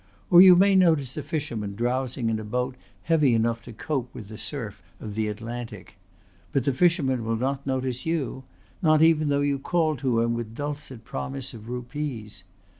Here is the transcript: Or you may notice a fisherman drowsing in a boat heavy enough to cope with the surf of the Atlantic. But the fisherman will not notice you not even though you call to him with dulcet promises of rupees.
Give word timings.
Or 0.31 0.41
you 0.41 0.55
may 0.55 0.73
notice 0.73 1.15
a 1.15 1.21
fisherman 1.21 1.75
drowsing 1.75 2.31
in 2.31 2.39
a 2.39 2.43
boat 2.43 2.75
heavy 3.03 3.35
enough 3.35 3.61
to 3.65 3.71
cope 3.71 4.11
with 4.15 4.29
the 4.29 4.37
surf 4.39 4.81
of 4.99 5.13
the 5.13 5.27
Atlantic. 5.27 5.93
But 6.51 6.63
the 6.63 6.73
fisherman 6.73 7.23
will 7.23 7.35
not 7.35 7.67
notice 7.67 8.03
you 8.03 8.43
not 8.81 9.03
even 9.03 9.29
though 9.29 9.41
you 9.41 9.59
call 9.59 9.95
to 9.97 10.21
him 10.21 10.33
with 10.33 10.55
dulcet 10.55 11.05
promises 11.05 11.53
of 11.53 11.69
rupees. 11.69 12.43